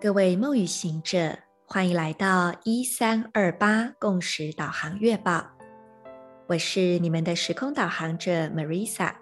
[0.00, 5.44] 各位梦与行者，欢迎来到一三二八共识导航月报。
[6.46, 9.12] 我是你们的时空导航者 Marisa。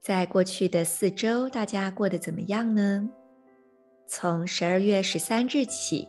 [0.00, 3.06] 在过去的四周，大家过得怎么样呢？
[4.06, 6.08] 从十二月十三日起，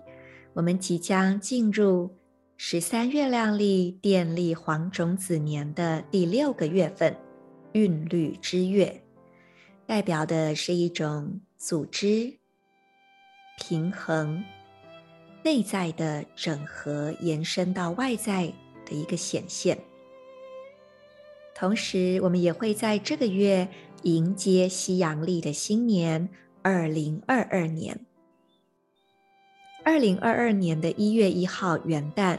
[0.53, 2.09] 我们即将进入
[2.55, 7.13] 十三月亮历电力黄种子年的第六个月份——
[7.73, 9.03] 韵律之月，
[9.85, 11.41] 代表的是一种。
[11.67, 12.31] 组织、
[13.57, 14.45] 平衡、
[15.43, 18.53] 内在的整合，延伸到外在
[18.85, 19.75] 的一个显现。
[21.55, 23.67] 同时，我们也会在这个月
[24.03, 26.29] 迎接西洋历的新年
[26.61, 27.99] 二零二二年。
[29.83, 32.37] 二零二二年的一月一号元旦，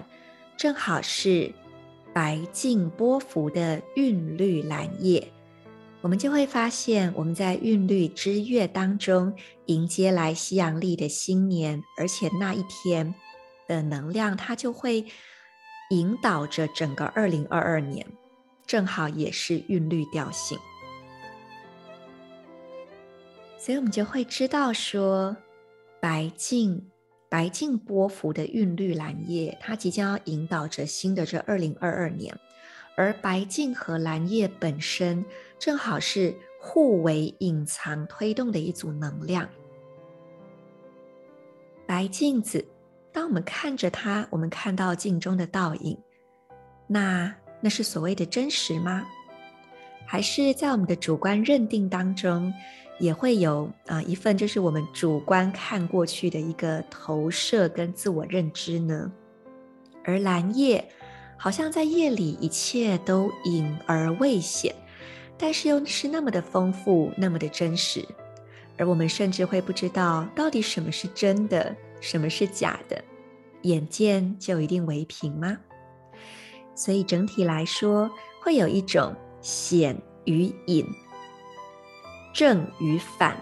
[0.56, 1.52] 正好是
[2.14, 5.32] 白净波幅的韵律蓝夜。
[6.02, 13.12] 我们就会发现，我们在韵律之月当中迎接来西洋历的新年，而且那一天
[13.66, 15.04] 的能量，它就会
[15.90, 18.06] 引导着整个二零二二年，
[18.66, 20.56] 正好也是韵律调性，
[23.58, 25.36] 所以我们就会知道说，
[26.00, 26.88] 白镜
[27.28, 32.38] 白镜波幅的韵律蓝叶，它即将要引导着新的这二零二二年。
[32.96, 35.22] 而白镜和蓝叶本身
[35.58, 39.46] 正好是互为隐藏推动的一组能量。
[41.86, 42.66] 白镜子，
[43.12, 45.96] 当我们看着它，我们看到镜中的倒影，
[46.86, 49.06] 那那是所谓的真实吗？
[50.06, 52.52] 还是在我们的主观认定当中，
[52.98, 59.12] 也会有啊一份就是我们主观看过去的一个投射跟自我认知呢？
[60.02, 60.82] 而蓝叶。
[61.36, 64.74] 好像在夜里一切都隐而未显，
[65.38, 68.06] 但是又是那么的丰富，那么的真实，
[68.78, 73.02] 而我们甚至会不知道到底什么是真的，什么是假的。
[73.62, 75.58] 眼见就一定为凭吗？
[76.74, 78.10] 所以整体来说，
[78.40, 80.86] 会有一种显与隐，
[82.32, 83.36] 正与反。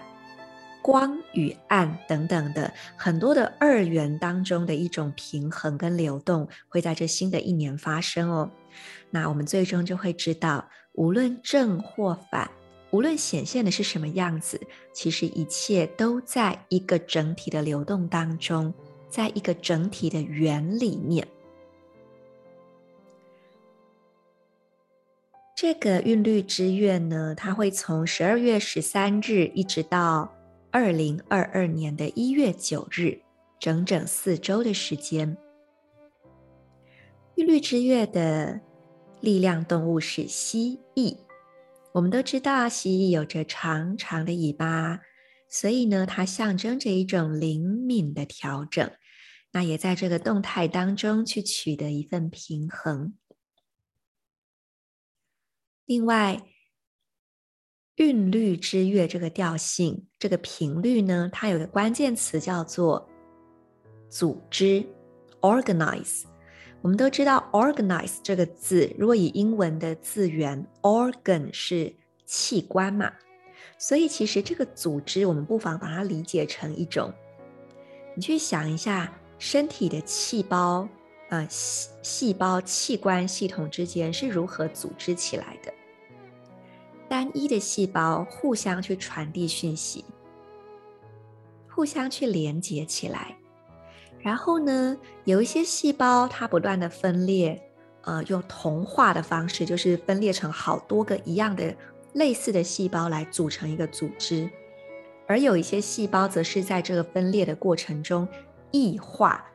[0.85, 8.51] 光与暗等等的很多的二元当中的一种平衡跟流动，会在这新的一年发生哦。
[9.09, 12.47] 那我们最终就会知道，无论正或反，
[12.91, 14.61] 无论显现的是什么样子，
[14.93, 18.71] 其实一切都在一个整体的流动当中，
[19.09, 21.27] 在一个整体的圆里面。
[25.57, 30.34] 这个韵律之月呢，它会从十二月十三日一直到。
[30.75, 33.21] 二零二二年的一月九日，
[33.61, 35.37] 整整四周的时间。
[37.35, 38.59] 韵律之月的
[39.21, 41.17] 力量动物是蜥蜴。
[41.93, 44.99] 我们都知道，蜥蜴有着长长的尾巴，
[45.47, 48.91] 所以呢，它象征着一种灵敏的调整。
[49.53, 53.13] 那也在这个动态当中去取得一份平衡。
[55.85, 56.41] 另外，
[57.95, 63.07] 韵律之乐这个调性，这个频率呢，它有个关键词叫做
[64.09, 64.85] 组织
[65.39, 66.23] （organize）。
[66.81, 71.93] 我们都知道 “organize” 这个字，如果以英文的字源 “organ” 是
[72.25, 73.09] 器官嘛，
[73.77, 77.13] 所以其实这个组织，我们不妨把它理解成一种，
[78.13, 80.85] 你去想一下，身体的细胞，
[81.29, 85.73] 呃，细细胞器官系统之间是如何组织起来的。
[87.07, 90.03] 单一的细胞互相去传递讯息，
[91.69, 93.35] 互相去连接起来。
[94.19, 97.61] 然后呢，有一些细胞它不断的分裂，
[98.01, 101.75] 呃，用同化的方式，就是分裂成好多个一样的
[102.13, 104.49] 类似的细胞来组成一个组织。
[105.27, 108.27] 而有一些细胞则是在这个分裂的过程中
[108.71, 109.45] 异化，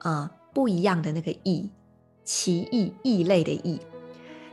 [0.00, 1.70] 呃，不一样的那个异，
[2.24, 3.80] 奇异异类的异。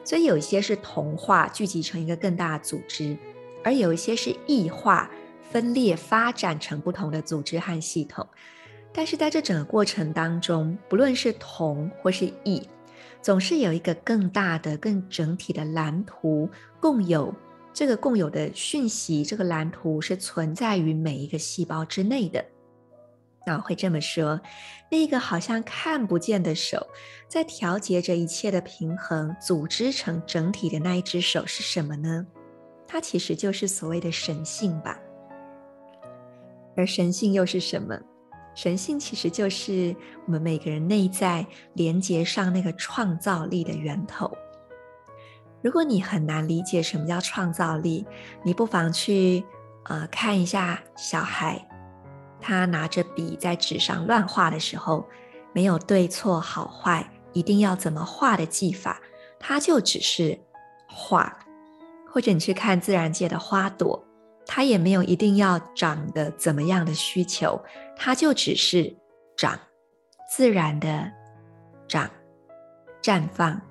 [0.07, 3.18] 所以有一些是同化，聚集成一个更大的组织，
[3.62, 5.12] 而有一些是异化，
[5.51, 8.25] 分裂发展成不同的组织和系统。
[8.94, 12.62] 但是在这整个过程当中，不论是同或是异，
[13.21, 16.50] 总是有一个更大的、更整体的蓝图，
[16.80, 17.36] 共有
[17.74, 19.25] 这个共有的讯息。
[19.25, 22.45] 这个蓝图是存在于每一个细胞之内的。
[23.48, 24.42] 那会这么说，
[24.92, 26.86] 那个好像看不见的手，
[27.30, 32.28] 在调节着一切的平衡，组织成整体的那一只手是什么呢？
[32.86, 35.00] 它其实就是所谓的神性吧。
[36.76, 37.98] 而神性又是什么？
[38.54, 39.96] 神性其实就是
[40.26, 44.30] 我们每个人内在连接上那个创造力的源头。
[45.64, 48.06] 如果你很难理解什么叫创造力，
[48.44, 49.46] 你不妨去。
[49.90, 51.66] 呃，看一下小孩，
[52.48, 55.06] 他拿着笔在纸上乱画的时候，
[55.52, 59.02] 没有对错好坏，一定要怎么画的技法，
[59.38, 60.40] 他就只是
[60.88, 61.38] 画。
[62.10, 64.02] 或者你去看自然界的花朵，
[64.46, 67.62] 它也没有一定要长得怎么样的需求，
[67.98, 68.96] 它就只是
[69.36, 69.60] 长，
[70.34, 71.12] 自然的
[71.86, 72.10] 长，
[73.04, 73.62] 绽放，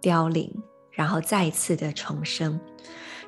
[0.00, 0.50] 凋零，
[0.90, 2.58] 然后再次的重生。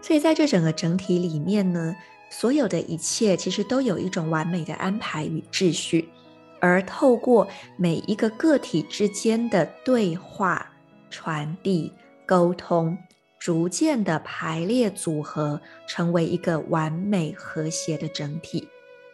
[0.01, 1.95] 所以在这整个整体里面呢，
[2.31, 6.09] 所有的一切其实都有一种完美的安排与秩序，
[6.61, 7.47] 而透过
[7.77, 10.73] 每一个个体之间的对话、
[11.11, 11.93] 传递、
[12.25, 12.97] 沟通。
[13.39, 18.69] 逐渐的排列组合，成为一个完美和谐的整体。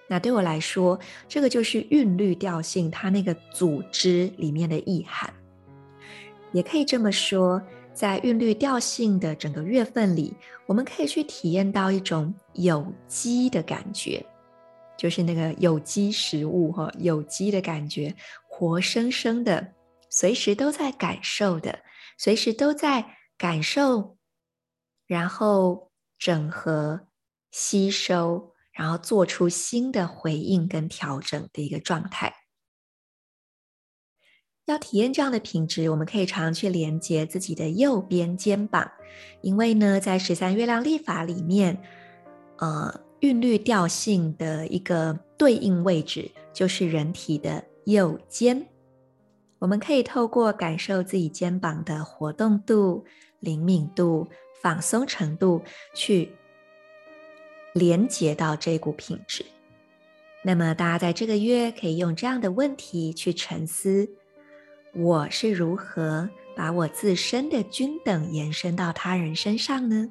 [0.09, 0.99] 那对我来说，
[1.29, 5.33] 这个就是韵律调性它那个组织里面的意涵。
[6.51, 7.63] 也可以这么说，
[7.97, 14.23] 在韵律调性的整个月份里，我们可以去体验到一种有机的感觉，
[14.99, 18.15] 就是那个有机食物哈，有机的感觉，
[18.47, 19.73] 活生生的，
[20.11, 21.79] 随时都在感受的，
[22.19, 24.19] 随时都在感受。
[25.07, 27.07] 然后整合、
[27.51, 32.35] 吸收，然后做出新的回应跟调整的一个状态。
[34.67, 38.89] 要体验这样的品质，我们可以常去连接自己的右边肩膀，
[39.41, 41.77] 因为呢，在十三月亮历法里面，
[42.59, 48.67] 呃，韵律调性的一个对应位置就是人体的右肩。
[49.59, 53.05] 我们可以透过感受自己肩膀的活动度、
[53.41, 54.29] 灵敏度。
[54.63, 55.63] 放松程度
[55.95, 56.33] 去
[57.75, 59.45] 连接到这股品质。
[60.43, 64.11] 那么，大家在这个月可以用这样的问题去沉思：
[64.99, 66.27] 我是如何
[66.57, 70.09] 把我自身的均等延伸到他人身上呢？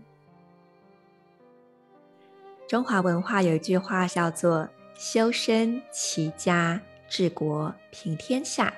[2.67, 6.79] 中华文化有一句话叫做“修身齐家
[7.09, 8.71] 治国平天下”。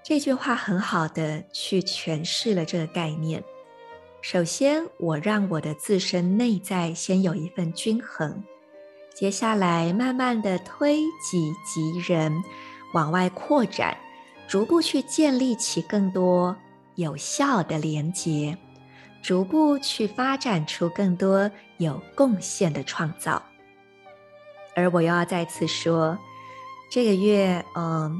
[0.00, 3.42] 这句话很好的去诠释了这个概念。
[4.22, 8.44] 首先，我让我的自身内在先有一份均衡，
[9.12, 12.32] 接下来慢慢的推己及人，
[12.92, 13.96] 往外扩展，
[14.46, 16.56] 逐步去建立起更多
[16.94, 18.56] 有效的连结，
[19.22, 23.42] 逐步去发展出更多有贡献的创造。
[24.74, 26.18] 而我又要再次说，
[26.90, 28.18] 这个月，嗯，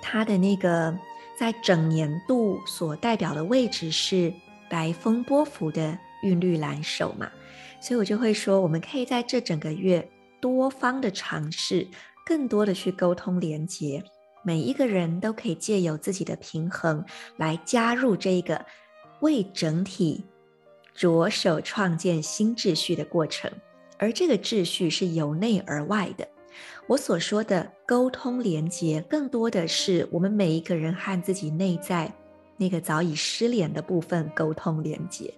[0.00, 0.96] 它的那个
[1.38, 4.32] 在整年度所代表的位置是。
[4.70, 7.30] 白风波幅的韵律蓝手嘛，
[7.78, 10.10] 所以我就会说，我们可以在这整个月
[10.40, 11.86] 多方的尝试，
[12.32, 14.02] 更多的去沟通连接，
[14.42, 17.04] 每一个人都可以借由自己的平衡
[17.36, 18.64] 来加入这个
[19.20, 20.24] 为整体
[20.94, 23.52] 着手创建新秩序的过程，
[23.98, 26.26] 而这个秩序是由内而外的。
[26.86, 32.10] 我所说的沟通连接，更多的是我们每一个人和自己内在。
[32.56, 35.34] 那个早已失联的部分沟通连接，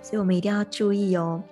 [0.00, 1.42] 所以我们一定要注意哦。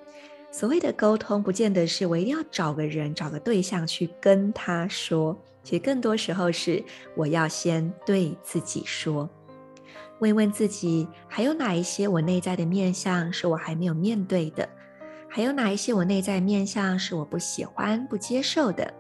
[0.56, 6.80] 所谓的沟通，不见得是我一定要找个人、找个对象去跟他说，其实更多时候是
[7.16, 9.28] 我要先对自己说，
[10.20, 14.68] 问问自己还有哪一些我内在的面相是我还没有面对的，
[15.28, 18.94] 还有哪一些我内在面相是我不喜欢、不接受的。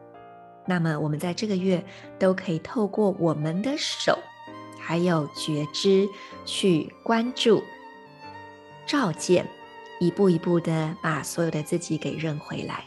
[0.66, 1.80] 那么我们在这个月
[2.18, 4.18] 都可以透过我们的手。
[4.80, 6.08] 还有觉知，
[6.44, 7.62] 去关注、
[8.84, 9.46] 照见，
[10.04, 12.84] 一步一步的把所有的自己给认回来。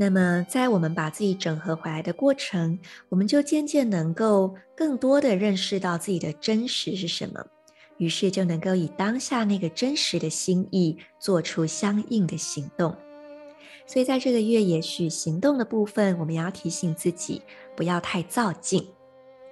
[0.00, 7.44] 那么，在我们把自己整合回来的过程，我们就渐渐能够更多的认识到自己的真实是什么，
[7.96, 12.96] 于是就能够以当下那个真实的心意做出相应的行动。
[13.86, 17.42] 所以，在这个月，也许行动的部分，我们要提醒自己
[17.74, 18.86] 不要太躁进，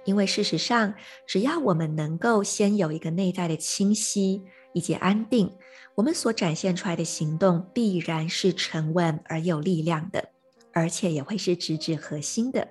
[0.07, 0.95] 因为事实上，
[1.27, 4.41] 只要我们能够先有一个内在的清晰
[4.73, 5.53] 以及安定，
[5.95, 10.29] 我们所展现出来的行动必然是沉稳而有力量的，
[10.71, 12.69] 而且也会是直指核心的。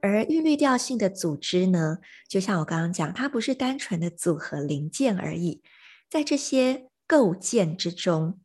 [0.00, 5.62] 而韵律调性的组织呢，就像我刚刚讲，它不是单纯的组合零件而已，
[6.08, 8.40] 在这些构建之中。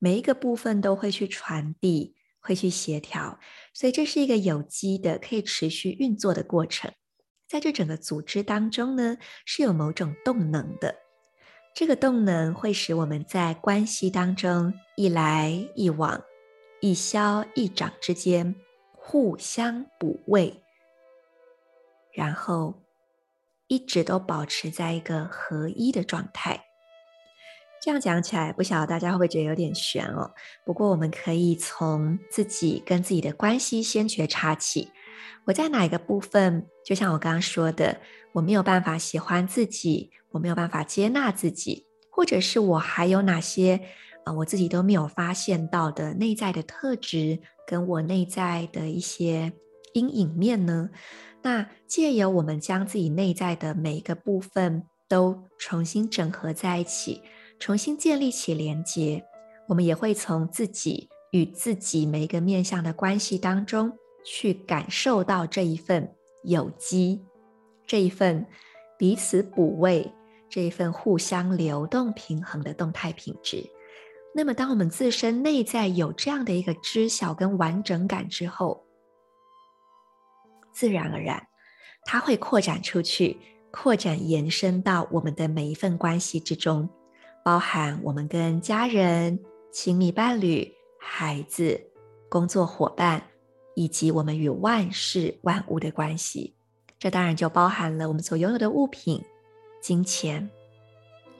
[0.00, 3.38] 每一个部分都会去传递，会去协调，
[3.74, 6.90] 所以这是一个有机的、可以持续运作的过程。
[7.46, 10.94] 在这整个组织当中呢，是有某种动能的。
[11.74, 16.22] 这个动能会使我们在关系当中一来一往、
[16.80, 18.54] 一消一长之间
[18.92, 20.62] 互相补位，
[22.12, 22.80] 然后
[23.66, 26.64] 一直都保持在一个合一的状态。
[27.84, 30.32] 这样讲起来，不晓得大家会不会觉得有点玄哦？
[30.64, 34.88] 不过我们可以从自己跟自己的关系先觉察起。
[35.44, 38.00] 我在哪一个部分，就像我刚刚说的，
[38.32, 43.78] 我没有办法喜欢自己，我没有办法接纳自己，或者是我还有哪些
[44.24, 49.52] 啊、我自己都没有发现到的内在的特质，跟我内在的一些
[49.92, 50.88] 阴影面呢？
[51.42, 57.20] 那借由我们将自己内在的每一个部分都重新整合在一起。
[57.64, 59.24] 重新建立起连结，
[59.66, 63.90] 我们也会从自己与自己每一个面向的关系当中，
[64.22, 67.24] 去感受到这一份有机，
[67.86, 68.46] 这一份
[68.98, 70.12] 彼此补位，
[70.50, 73.64] 这一份互相流动平衡的动态品质。
[74.34, 78.84] 那么，当我们自身内在有这样的一个知晓跟完整感之后，
[80.70, 81.42] 自然而然，
[82.04, 83.38] 它会扩展出去，
[83.70, 86.86] 扩展延伸到我们的每一份关系之中。
[87.44, 89.38] 包含我们跟家人、
[89.70, 91.78] 亲密伴侣、孩子、
[92.30, 93.22] 工作伙伴，
[93.74, 96.54] 以及我们与万事万物的关系。
[96.98, 99.22] 这当然就包含了我们所拥有的物品、
[99.82, 100.48] 金钱、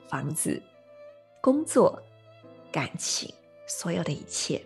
[0.07, 0.61] 房子、
[1.41, 1.99] 工作、
[2.71, 3.33] 感情，
[3.65, 4.63] 所有的一切。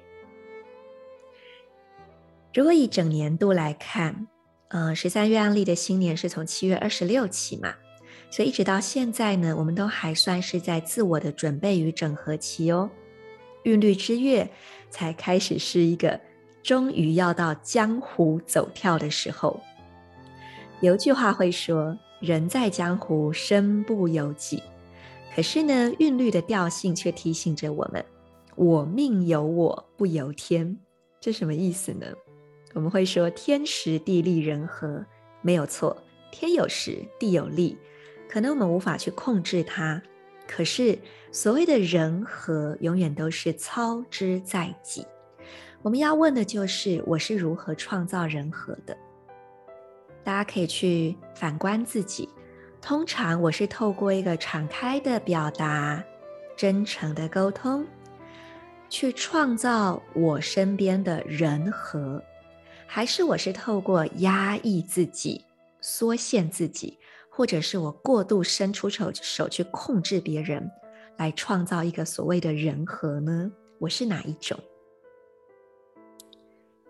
[2.53, 4.27] 如果以整年度来看，
[4.67, 7.75] 嗯、呃，十三月案例的新年是从七月二十六起嘛。
[8.29, 12.89] 所以一直到现在呢，我们都还算是在自我的准备与整合期哦。
[13.63, 14.50] 韵律之月
[14.89, 16.19] 才开始是一个
[16.63, 19.59] 终于要到江湖走跳的时候。
[20.81, 24.62] 有句话会说：“人在江湖，身不由己。”
[25.36, 28.03] 可是呢，韵律的调性却提醒着我们
[28.55, 30.77] ：“我命由我不由天。”
[31.19, 32.05] 这什么意思呢？
[32.74, 35.05] 我们会说：“天时地利人和，
[35.41, 35.98] 没有错，
[36.31, 37.77] 天有时，地有利。”
[38.29, 40.00] 可能我们无法去控制它，
[40.48, 40.98] 可是
[41.31, 45.03] 所谓的人和永远都是操之在己。
[45.81, 48.95] 我们要问的就是我是如何创造人和的？
[50.24, 52.29] 大家可以去反观自己。
[52.81, 56.03] 通常我是透过一个敞开的表达、
[56.55, 57.83] 真诚的沟通，
[58.89, 62.24] 去创造我身边的人和，
[62.86, 65.43] 还是我是透过压抑自己、
[65.81, 66.99] 缩限自己？
[67.39, 70.69] 或者是我过度伸出手手去控制别人，
[71.15, 73.50] 来创造一个所谓的人和呢？
[73.79, 74.60] 我是哪一种？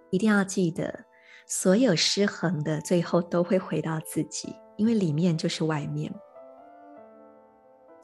[0.10, 1.06] 一定要记得，
[1.46, 6.12] 所有失衡的最后都会回到自己，因为里面就是外面。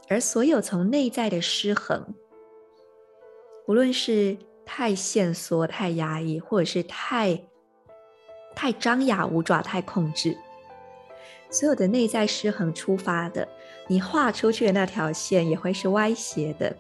[0.08, 2.14] 而所有从内在的失衡，
[3.68, 7.50] 无论是太限缩、太压抑，或者是太
[8.54, 10.38] 太张牙舞爪、太控制。
[11.50, 13.48] 所有的内在失衡出发的，
[13.88, 16.76] 你画出去的那条线也会是歪斜的。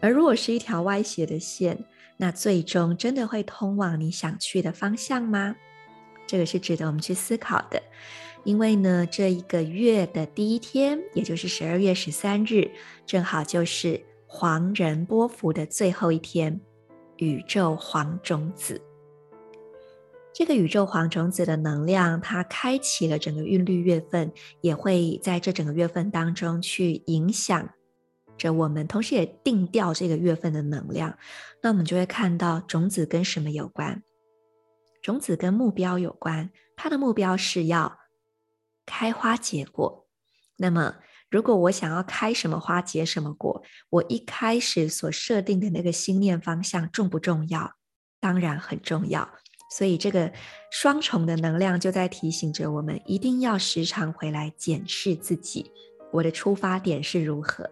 [0.00, 1.78] 而如果是一条歪斜的线，
[2.16, 5.56] 那最终真的会通往你想去的方向吗？
[6.26, 7.82] 这个是值得我们去思考的。
[8.44, 12.68] 因为呢，这一个月的第一天，也就是十二月十三日，
[13.06, 16.60] 正好就是黄人波幅的最后一天，
[17.18, 18.82] 宇宙黄种子。
[20.34, 27.68] 这个宇宙黄种子的能量，它开启了整个韵律月份，也会在这整个月份当中去影响
[28.38, 31.18] 着我们，同时也定调这个月份的能量。
[31.60, 34.02] 那我们就会看到种子跟什么有关？
[35.02, 37.98] 种子跟目标有关，它的目标是要
[38.86, 40.06] 开花结果。
[40.56, 40.96] 那么，
[41.28, 47.74] 如果我想要开什么花结什么果，我一开始所设定的那个心念方向重不重要？
[48.18, 49.28] 当然很重要。
[49.74, 50.30] 所以，这个
[50.70, 55.72] 双重的能量就在提醒着我们，一定要时常回来检视自己，
[56.12, 57.70] 我的出发点是如何。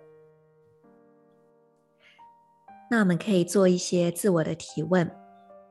[2.90, 5.14] 那我们可以做一些自我的提问。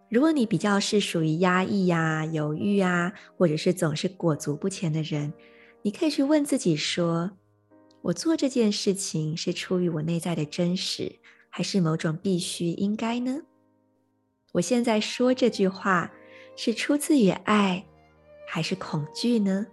[0.07, 5.33] 如果你比较是属于压抑呀、犹豫啊，或者是总是裹足不前的人，
[5.81, 7.31] 你可以去问自己说：
[8.03, 11.11] 我做这件事情是出于我内在的真实，
[11.49, 13.41] 还是某种必须应该呢？
[14.51, 16.11] 我现在说这句话。
[16.61, 17.85] 是出自于爱，
[18.45, 19.65] 还是恐惧呢？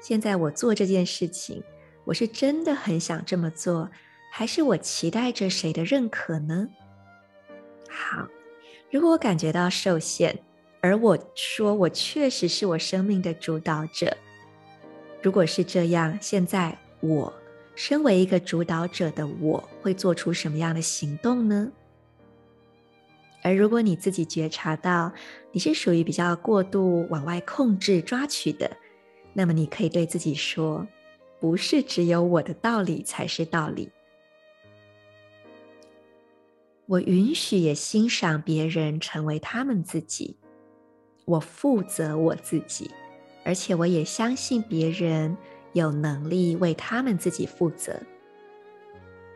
[0.00, 1.62] 现在我做这件事情，
[2.06, 3.90] 我是真的很想这么做，
[4.32, 6.66] 还是我期待着谁的认可呢？
[7.90, 8.26] 好，
[8.90, 10.34] 如果我感觉到受限，
[10.80, 14.16] 而我说我确实是我生命的主导者，
[15.22, 17.30] 如果是这样，现在我
[17.74, 21.70] 身为一个主导者的我会做出什么样的行动呢？
[23.42, 25.12] 而如果你自己觉察到
[25.52, 28.70] 你是属于比较过度往外控制抓取的，
[29.32, 30.86] 那么你可以对自己说
[31.40, 33.90] ：“不是只有我的道理才是道理。”
[36.86, 40.36] 我允许也欣赏别人成为他们自己，
[41.24, 42.90] 我负责我自己，
[43.44, 45.36] 而且我也相信别人
[45.72, 48.02] 有能力为他们自己负责。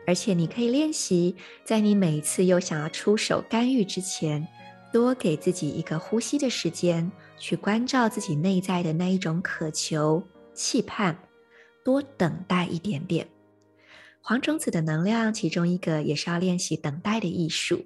[0.07, 4.47] 而且你可以练习，在你每一次又想要出手干预之前，
[4.93, 11.17] 多给自己一个呼吸的时间，去关照自己内在的那一种渴求、期盼，
[11.83, 13.27] 多等待一点点。
[14.21, 17.85] 黄种子的能量，其中一个也是要练习等待的艺术，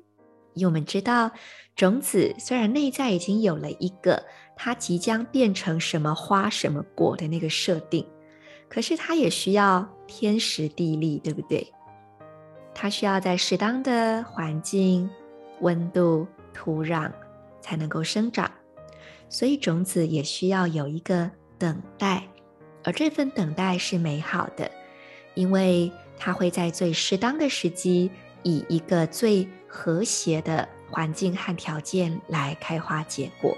[0.54, 1.32] 因为我们知道，
[1.76, 4.24] 种子虽然内在已经有了一个
[4.56, 8.06] 它即将变成什么花、什么果的那个设定，
[8.70, 11.66] 可是它也需要天时地利，对不对？
[12.82, 15.10] 它需要在适当的环境、
[15.60, 17.12] 温度、土壤
[17.60, 18.50] 才能够生长，
[19.28, 22.24] 所以种子也需要有一个等待，
[22.86, 24.72] 而这份等待是美好的，
[25.34, 28.10] 因为它会在最适当的时机，
[28.44, 33.58] 以一个最和谐的环境和条件来开花结果。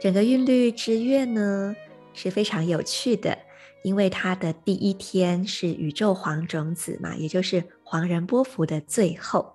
[0.00, 1.76] 整个韵律之月呢，
[2.12, 3.38] 是非常有趣的。
[3.82, 9.54] 因为它的第一天是宇宙黄种子嘛，也就是黄人波符的最后，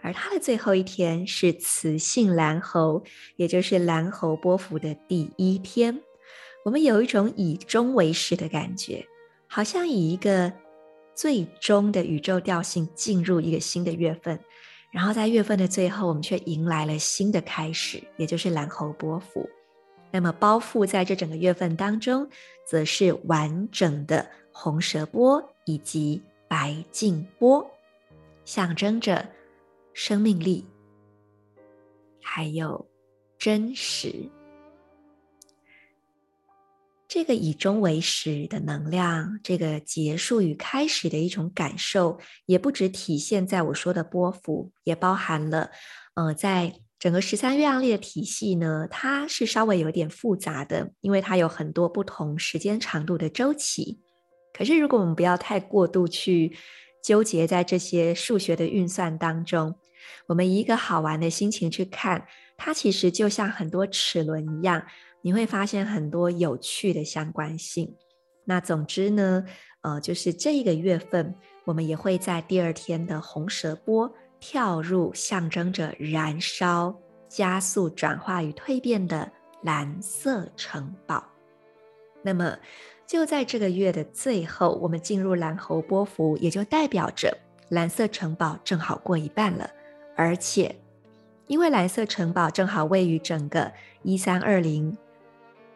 [0.00, 3.02] 而它的最后一天是雌性蓝猴，
[3.36, 6.00] 也就是蓝猴波符的第一天。
[6.64, 9.06] 我们有一种以终为始的感觉，
[9.46, 10.52] 好像以一个
[11.14, 14.38] 最终的宇宙调性进入一个新的月份，
[14.92, 19.48] 然后在月份的最后，我们却迎来了新的开始，也就是蓝猴波符。
[20.10, 22.28] 那么包覆在这整个月份当中，
[22.66, 27.70] 则是完整的红蛇波以及白净波，
[28.44, 29.28] 象征着
[29.92, 30.64] 生命力，
[32.22, 32.88] 还有
[33.38, 34.30] 真实。
[37.06, 45.70] 这个以终为始的能量，这个结束与开始的一种感受，也不只体现在我说的波幅，也包含了，
[46.14, 46.80] 呃，在。
[46.98, 54.00] 整个十三月亮历的体系呢，它是稍微有点复杂的，因为它有很多不同时间长度的周期。
[54.52, 56.56] 可是，如果我们不要太过度去
[57.00, 59.76] 纠结在这些数学的运算当中，
[60.26, 64.84] 我们以一个好玩的心情去看，它其实就像很多齿轮一样，
[65.22, 67.94] 你会发现很多有趣的相关性。
[68.44, 69.44] 那总之呢，
[69.82, 74.12] 呃，就是这一个月份，我们也会在第二天的红蛇波。
[74.40, 76.94] 跳入象征着燃烧、
[77.28, 79.30] 加速、转化与蜕变的
[79.62, 81.24] 蓝色城堡。
[82.22, 82.56] 那么，
[83.06, 87.36] 就在这个月的最后，我们进入蓝猴波符，也就代表着
[87.68, 89.70] 蓝色城堡正好过一半了。
[90.16, 90.74] 而且，
[91.46, 93.72] 因为蓝色城堡正好位于整个
[94.02, 94.96] 一三二零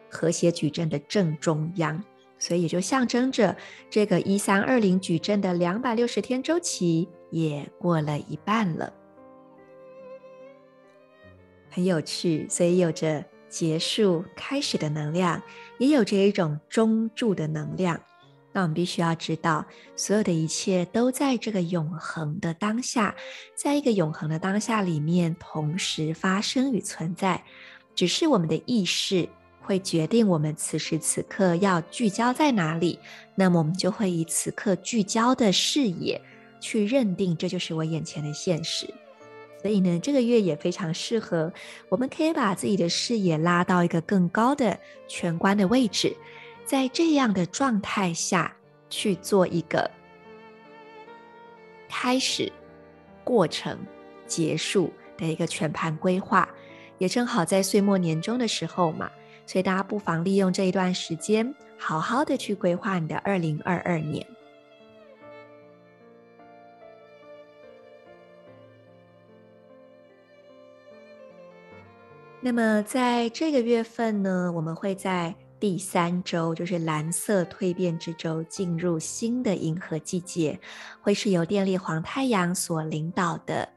[0.09, 2.03] 和谐矩阵的正中央，
[2.43, 3.55] 所以也就象征着
[3.89, 7.07] 这个一三二零矩阵的两百六十天周期。
[7.31, 8.93] 也过了一半了，
[11.71, 15.41] 很有趣，所以有着结束、开始的能量，
[15.79, 17.99] 也有着一种中柱的能量。
[18.51, 23.15] 那我们必须要知道，所有的一切都在这个永恒的当下，
[23.55, 27.43] 在一个永恒的当下里面同时发生与存在，
[27.95, 29.27] 只是我们的意识
[29.63, 32.99] 会决定我们此时此刻要聚焦在哪里，
[33.35, 36.21] 那么我们就会以此刻聚焦的视野。
[36.65, 38.87] 去认定这就是我眼前的现实，
[39.61, 41.51] 所以呢，这个月也非常适合，
[41.89, 46.15] 我们可以把自己的视野拉到一个更高的全观的位置，
[46.65, 48.55] 在这样的状态下
[48.89, 49.91] 去做一个
[51.89, 52.49] 开始、
[53.25, 53.77] 过程、
[54.25, 56.47] 结束的一个全盘规划，
[56.97, 59.11] 也正好在岁末年终的时候嘛，
[59.45, 64.25] 所以大家不妨利用这一段时间，好好的去规划你的二零二二年。
[72.45, 80.59] 那么在这个月份呢，我们会在第三周，就是蓝色蜕变之周，进入新的银河季节，
[81.01, 83.69] 会是由电力黄太阳所领导的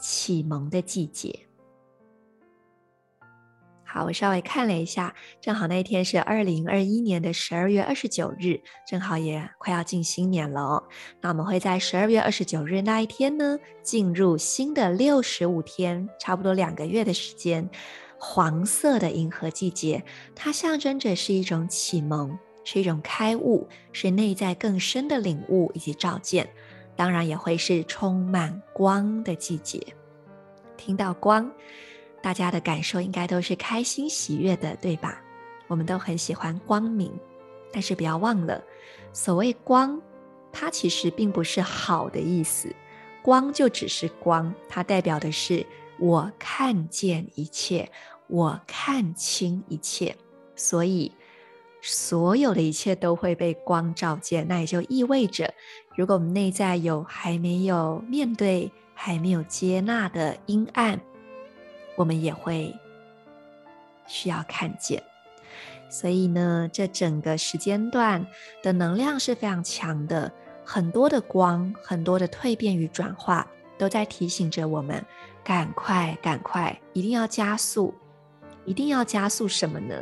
[0.00, 1.46] 启蒙的季节。
[3.92, 10.82] 好，我稍微看了一下，正好那天是二零二一年的十二月二十九日，正好也快要进新年了。
[11.20, 17.68] 那我们会在十二月二十九日那一天呢，进入新的六十五天，差不多两个月的时间，
[18.16, 20.02] 黄色的银河季节，
[20.34, 26.48] 它象征着是一种启蒙，是一种开悟，是内在更深的领悟以及照见，
[26.96, 29.86] 当然也会是充满光的季节。
[30.78, 31.52] 听到光。
[32.22, 35.20] 大家的感受应该都是开心喜悦的，对吧？
[35.66, 37.12] 我们都很喜欢光明，
[37.72, 38.62] 但是不要忘了，
[39.12, 40.00] 所谓光，
[40.52, 42.74] 它其实并不是好的意思。
[43.22, 45.64] 光就只是光，它代表的是
[45.98, 47.90] 我看见一切，
[48.26, 50.14] 我看清一切，
[50.56, 51.10] 所以
[51.80, 54.46] 所有的一切都会被光照见。
[54.46, 55.52] 那也就意味着，
[55.96, 61.00] 如果我们内在有还没有面对、还没有接纳的阴暗，
[61.96, 62.74] 我们也会
[64.06, 65.02] 需要看见。
[65.88, 68.26] 所以呢，这整个时间段
[68.62, 70.32] 的能量是非常强的。
[70.64, 75.04] 很多的光，很多的蜕变与转化，都在提醒着我们：
[75.42, 77.92] 赶快，赶快，一定要加速，
[78.64, 79.94] 一定要加速什么呢？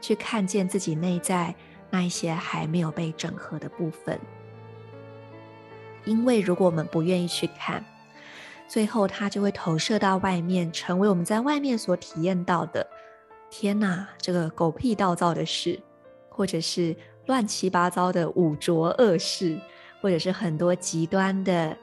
[0.00, 1.52] 去看见自己内在
[1.90, 4.20] 那一些还没有被整合的部分。
[6.04, 7.82] 因为如果我们不愿意去看，
[8.68, 12.86] 最后它就会投射到外面，成为我们在外面所体验到的。
[13.50, 15.80] 天哪，这个狗屁倒灶的事，
[16.28, 19.58] 或者是乱七八糟的五浊恶世。
[20.02, 21.76] 或者是很多极端的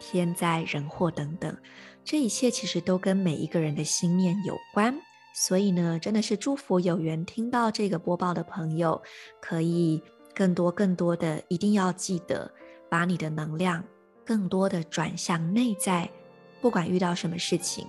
[0.00, 1.54] 天灾人祸等等，
[2.02, 4.92] 这一切其实都跟每一个人的心念有关。
[5.34, 9.00] 所以呢，真的是祝福有缘听到这个播报的朋友，
[9.40, 10.02] 可以
[10.34, 12.50] 更多更多的，一定要记得
[12.88, 13.84] 把你的能量
[14.24, 16.10] 更多的转向内在。
[16.60, 17.86] 不管遇到什么事情，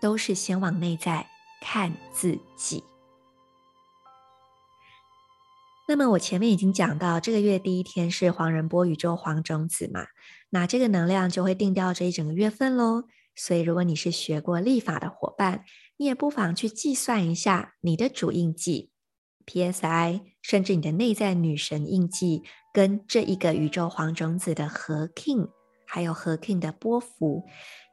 [0.00, 1.26] 都是先往内在
[1.60, 2.84] 看自己。
[5.88, 10.06] 那么我前面已经讲到，这个月第一天是黄仁波宇宙黄种子嘛，
[10.50, 13.04] 那这个能量就会定调这一整个月份喽。
[13.36, 15.64] 所以如果你是学过历法的伙伴，
[15.98, 18.90] 你也不妨去计算一下你的主印记
[19.46, 22.42] PSI，甚至你的内在女神印记
[22.72, 25.50] 跟这一个宇宙黄种子的合 kin，
[25.86, 27.44] 还有合 kin 的波幅，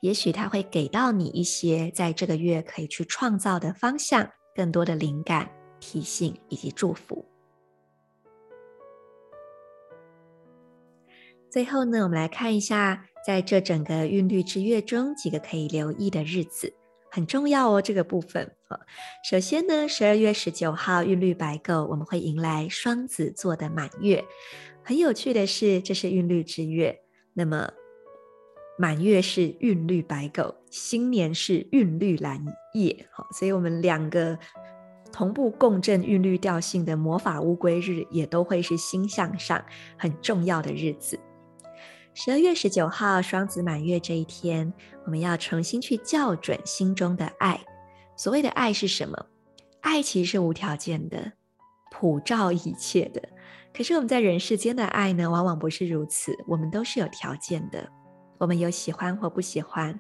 [0.02, 7.26] 也许它会给到你一些在这个月可以去创造的方向，更多的灵感、提醒以及祝福。
[11.50, 16.74] 最后呢，我们来看一下，在这整个韵律之月中几个可以留意的日子，
[17.12, 17.80] 很重要哦。
[17.80, 18.56] 这个部分，
[19.24, 24.26] 首先呢，十二月十九号韵律白狗，我们会迎来双子座的满月。
[24.84, 27.00] 很有趣的是，这是韵律之月，
[27.34, 27.70] 那么
[28.78, 33.06] 满月是韵律白狗，新年是韵律蓝夜。
[33.12, 34.38] 好，所以我们两个
[35.12, 39.64] 同步共振韵律调性的魔法乌龟日，也都会是星象上
[39.98, 41.20] 很重要的日子。
[42.16, 44.72] 十二月十九号双子满月这一天，
[45.06, 47.60] 我们要重新去校准心中的爱。
[48.16, 49.26] 所谓的爱是什么？
[49.82, 51.32] 爱其实是无条件的，
[51.92, 53.22] 普照一切的。
[53.76, 56.38] 可是我们在人世间的爱呢，往往不是如此。
[56.48, 57.90] 我们都是有条件的，
[58.44, 59.98] 我们有喜欢或不喜欢，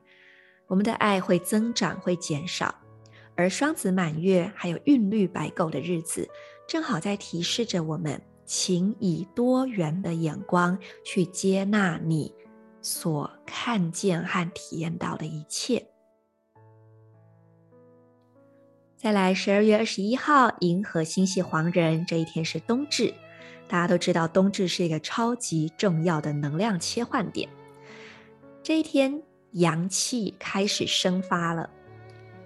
[0.67, 2.75] 我们的爱会增长，会减少。
[3.35, 6.27] 而双子满月还有韵律白狗的日子，
[6.67, 8.21] 正好在提示着我们。
[8.45, 12.35] 请以多元的眼光去接纳你
[12.81, 15.87] 所看见和体验到的一切。
[18.97, 23.13] 再来，十二月二十一号，银河星系黄人这一天是冬至，
[23.69, 27.47] 大家都知道冬至是一个超级重要的能量切换点。
[28.63, 29.21] 这一天，
[29.51, 31.69] 阳气开始生发了，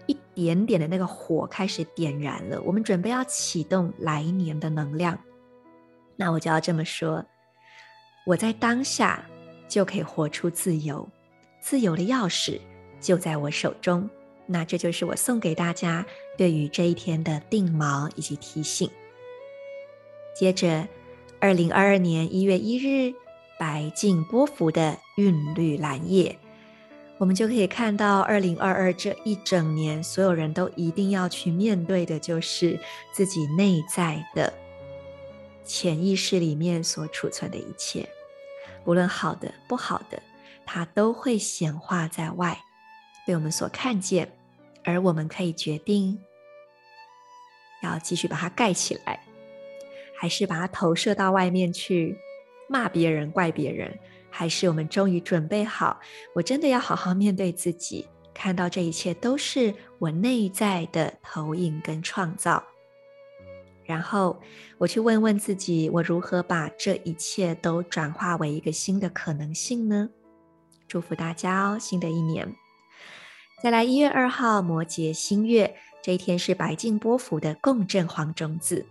[0.07, 5.15] 一点点的那个火开始点燃了，我们准备要启动来年的能量。
[6.15, 7.23] 那我就要这么说，
[8.25, 9.23] 我在当下
[9.67, 11.07] 就可以活出自由，
[11.61, 12.59] 自由的钥匙
[12.99, 14.09] 就在我手中。
[14.47, 16.03] 那这就是我送给大家
[16.35, 18.89] 对于这一天的定锚以及提醒。
[20.33, 20.87] 接着，
[21.39, 23.13] 二零二二年一月一日
[23.59, 26.37] 白净波幅的韵律蓝夜，
[27.17, 32.79] 我们就可以看到二零二二这一整年，所有人都一定要去面对的就是
[33.11, 34.53] 自己内在的。
[35.63, 38.07] 潜意识里面所储存的一切，
[38.85, 40.21] 无论好的不好的，
[40.65, 42.57] 它都会显化在外，
[43.25, 44.31] 被我们所看见，
[44.85, 46.17] 而我们可以决定
[47.83, 49.19] 要继续把它盖起来，
[50.17, 52.17] 还是把它投射到外面去
[52.67, 53.97] 骂别人、怪别人，
[54.29, 55.99] 还是我们终于准备好，
[56.33, 62.63] 我真的要好好面对自己，看到这一切都是我内在的投影跟创造。
[63.85, 64.37] 然后
[64.77, 70.09] 我去问问自己，我如何把这一切都转化为一个新的可能性呢？
[70.89, 72.53] 祝福大家哦，新的一年。
[73.63, 78.85] 再来，一月二号摩羯新月这一天是白净波符的共振黄种子，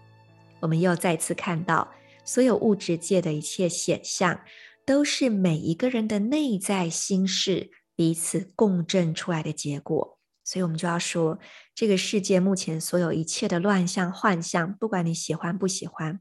[0.60, 1.86] 我们又再次看到
[2.26, 4.40] 所有物质界的一切显象，
[4.84, 10.18] 都是每一个人的内在心事彼此共振出来的结果。
[10.44, 11.38] 所以，我们就要说，
[11.74, 16.20] 这个世界目前所有一切的乱象、幻象，不管你喜欢不喜欢，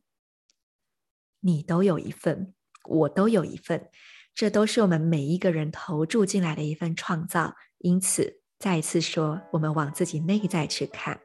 [1.41, 2.53] 你都有一份。
[2.87, 3.89] 我都有一份。
[4.33, 7.55] 这都是我们每一个人投注进来的一份创造。
[7.77, 11.21] 因此，再一次说，我们往自己内在去看，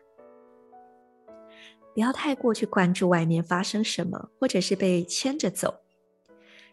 [2.00, 5.82] 不要太过去关注外面发生什么，或者是被牵着走，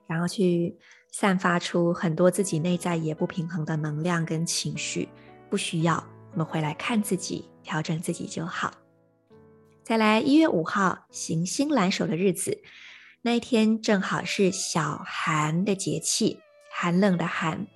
[0.07, 0.73] 然后去
[1.11, 5.09] 散发出很多自己内在也不平衡的能量跟情绪。
[5.49, 8.73] 不需要，我们回来看自己，调整自己就好。
[9.83, 12.61] 再来，一月五号，行星蓝手的日子。
[13.21, 16.39] 那一天正好是小寒的节气，
[16.71, 17.67] 寒冷的寒。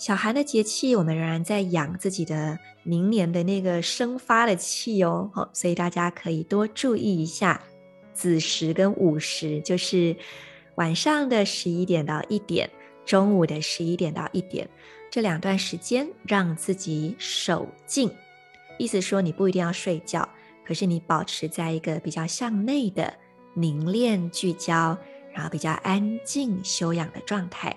[0.00, 5.30] 小寒的节气，我们仍然在养自己的明年的那个生发的气哦。
[5.34, 7.60] 好，所以大家可以多注意一下
[8.14, 10.16] 子时跟午时，就是
[10.76, 12.70] 晚上的十一点到一点，
[13.04, 14.66] 中午的十一点到一点
[15.10, 18.10] 这两段时间，让自己守静。
[18.78, 20.26] 意思说，你不一定要睡觉，
[20.64, 23.12] 可是你保持在一个比较向内的。
[23.52, 24.96] 凝练、聚焦，
[25.34, 27.76] 然后比较安静、休养的状态，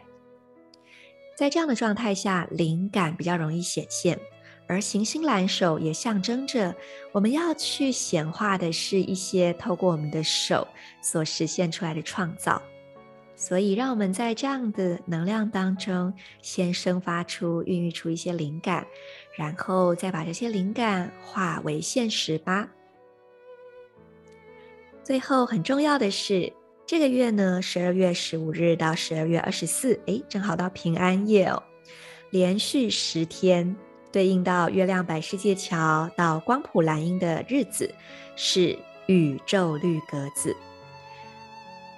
[1.36, 4.20] 在这样的状态下，灵感比较容易显现。
[4.66, 6.74] 而行星蓝手也象征着
[7.12, 10.66] 我们要去显化的是一些透过我们的手
[11.02, 12.62] 所实现出来的创造。
[13.36, 18.88] 所以，让我们在这样的能量当中，先生发出、孕育出一些灵感，
[19.36, 22.70] 然后再把这些灵感化为现实吧。
[25.04, 26.54] 最后很重要的是，
[26.86, 31.64] 这个月呢，十二月十五日到十二月二十四，哎，正好到平安夜哦，
[32.30, 33.74] 连续十天，
[34.12, 37.90] 对应到月亮摆世界桥到光谱蓝鹰的日子
[38.36, 40.56] 是宇宙绿格子。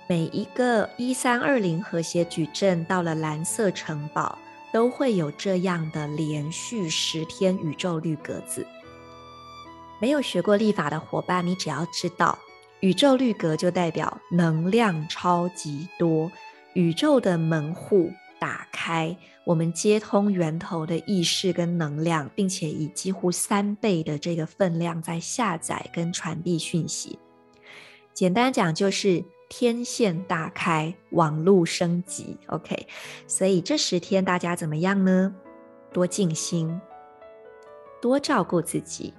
[0.07, 4.37] 每一个一三二零和谐矩阵到了蓝色城堡，
[4.71, 8.65] 都会有这样的连续十天宇宙绿格子。
[9.99, 12.37] 没有学过历法的伙伴，你只要知道。
[12.81, 16.31] 宇宙绿格就代表能量超级多，
[16.73, 27.17] 宇宙的门户打开，我们接通源头的意识跟能量，并且以几乎三倍的这个分量在下载跟传递讯息。
[28.13, 32.37] 简单讲就是天线大开，网路升级。
[32.47, 32.87] OK，
[33.25, 35.33] 所以这十天大家怎么样呢？
[35.91, 36.79] 多静心，
[38.01, 39.13] 多照顾自己。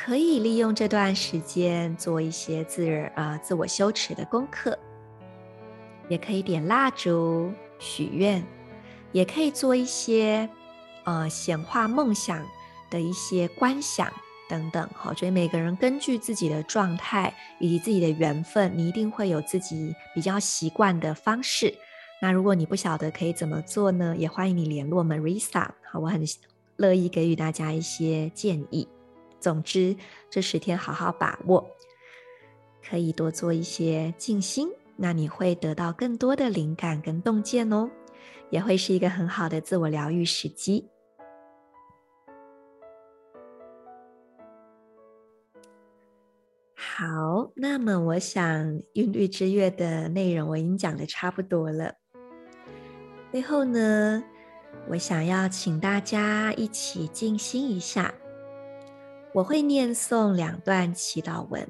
[0.00, 4.78] 可以利用这段时间做一些自呃自我修持的功课，
[6.08, 8.42] 也可以点蜡烛许愿，
[9.10, 10.48] 也可以做一些
[11.02, 12.46] 呃显化梦想
[12.88, 14.08] 的一些观想
[14.48, 14.88] 等等。
[14.94, 21.74] 好，所以每个人根据自己的状态以及自己的缘分，你一定会有自己比较习惯的方式。
[22.22, 24.14] 那如果你不晓得可以怎么做呢？
[24.16, 26.24] 也欢迎你联络 Marisa，好，我很
[26.76, 28.86] 乐意给予大家一些建议。
[29.40, 29.96] 总之，
[30.28, 31.64] 这十天好好把握，
[32.88, 37.88] 可以多做一些静心，那你会得到更多的灵感跟洞见哦，
[38.50, 40.88] 也会是一个很好的自我疗愈时机。
[46.74, 51.94] 好，那么我想韵律之月的内容我已经讲的差不多了，
[53.30, 54.24] 最后呢，
[54.88, 58.12] 我想要请大家一起静心一下。
[59.34, 61.68] 我会念诵两段祈祷文。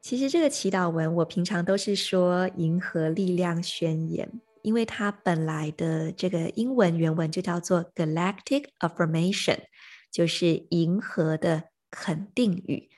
[0.00, 9.58] 其实这个祈祷文，我平常都是说“银河力量宣言”，因为它本来的这个英文原文就叫做 “Galactic Affirmation”，
[10.10, 12.88] 就是银河的肯定语。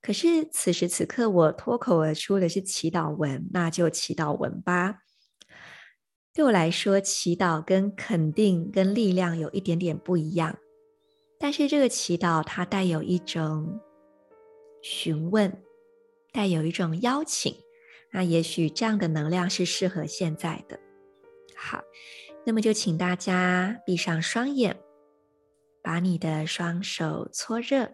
[0.00, 5.00] 可是此时此刻，我脱口而出的是祈祷文，那就祈祷文吧。
[6.32, 10.58] 对我来说，祈祷跟肯定跟力量有一点点不一样。
[11.38, 13.80] 但是这个祈祷它带有一种
[14.82, 15.62] 询问，
[16.32, 17.54] 带有一种邀请，
[18.10, 20.78] 那也许这样的能量是适合现在的。
[21.56, 21.82] 好，
[22.44, 24.76] 那么就请大家闭上双眼，
[25.82, 27.90] 把你的双手搓热，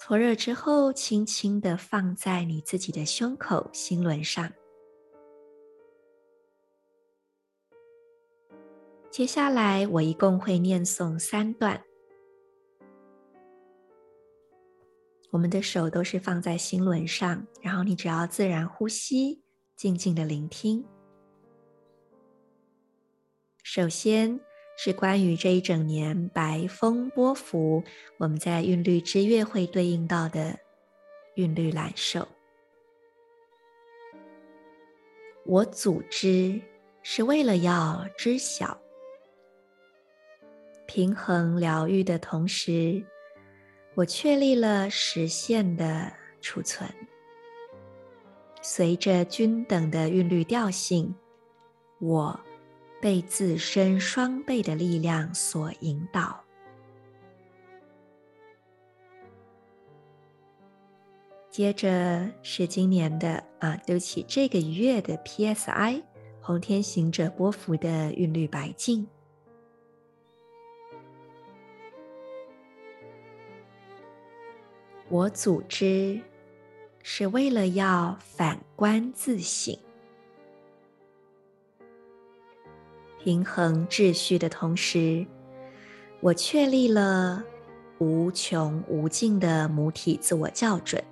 [0.00, 4.52] 搓热之后，轻轻地放在你自己的胸口心轮上。
[9.10, 11.82] 接下来，我一共会念诵三段。
[15.32, 19.42] 我们的手都是放在心轮上，然后你只要自然呼吸，
[19.74, 20.84] 静静的聆听。
[23.64, 24.38] 首先
[24.76, 27.82] 是关于这一整年白风波幅，
[28.16, 30.56] 我们在韵律之月会对应到的
[31.34, 32.28] 韵律蓝手。
[35.44, 36.60] 我组织
[37.02, 38.80] 是为了要知晓。
[40.92, 43.00] 平衡疗愈的同时，
[43.94, 46.90] 我确立了实现的储存。
[48.60, 51.14] 随着均等的韵律调性，
[52.00, 52.40] 我
[53.00, 56.42] 被自身双倍的力量所引导。
[61.52, 66.02] 接着是今年的啊，对不起，这个月的 PSI
[66.40, 69.06] 红天行者波幅的韵律白镜。
[75.10, 76.20] 我组织
[77.02, 79.76] 是为了要反观自省，
[83.18, 85.26] 平衡秩序的同时，
[86.20, 87.42] 我确立了
[87.98, 91.02] 无穷无尽的母体自我校准。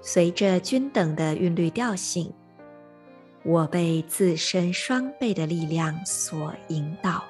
[0.00, 2.32] 随着均等的韵律调性，
[3.44, 7.22] 我被自身双倍的力量所引导。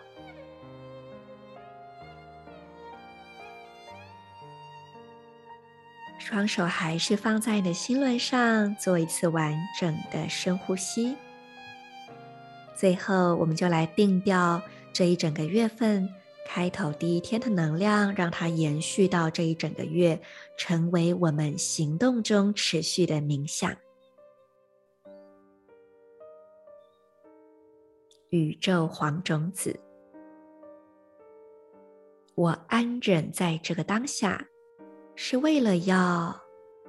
[6.32, 11.14] 双手还是放在你的心轮上，做一次完整的深呼吸。
[12.74, 14.58] 最后，我们就来定调
[14.94, 16.08] 这一整个月份
[16.48, 20.18] 开头第一天的能量，让它延续到这一整个月，
[20.56, 23.70] 成为我们行动中持续的冥想。
[28.30, 29.78] 宇宙黄种子，
[32.34, 34.48] 我安忍在这个当下。
[35.14, 36.34] 是为了要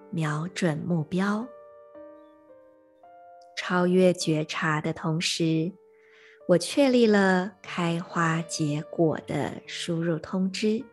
[0.10, 1.46] 瞄准目标，
[3.58, 5.72] 超越觉察的同时，
[6.48, 10.84] 我确立了开花结果的输入通知。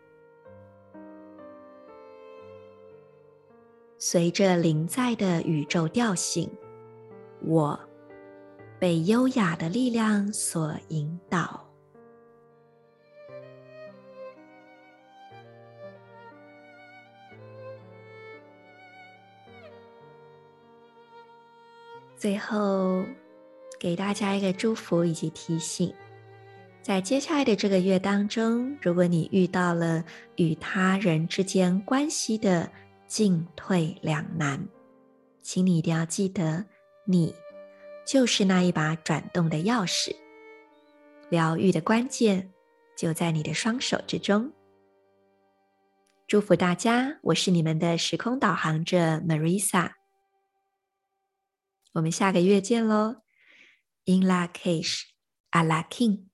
[3.98, 6.50] 随着临在的宇宙调性，
[7.42, 7.78] 我
[8.78, 11.69] 被优雅的力量所引导。
[22.20, 23.02] 最后，
[23.78, 25.90] 给大家一个祝福以及提醒：
[26.82, 30.04] 在接下来的这个月当中，如果你遇到了
[30.36, 32.70] 与他人之间关系的
[33.06, 34.62] 进退两难，
[35.40, 36.62] 请你一定要记得，
[37.06, 37.34] 你
[38.06, 40.14] 就是那一把转动的钥匙。
[41.30, 42.50] 疗愈的关键
[42.98, 44.52] 就在你的双手之中。
[46.26, 49.99] 祝福大家，我是你们的时空导航者 Marisa。
[51.92, 53.22] 我们下个月见喽
[54.04, 55.06] ！In la cage,
[55.50, 56.29] Ala K'in。